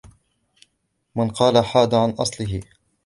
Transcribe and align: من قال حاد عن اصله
من 1.15 1.27
قال 1.29 1.65
حاد 1.65 1.93
عن 1.93 2.09
اصله 2.09 2.59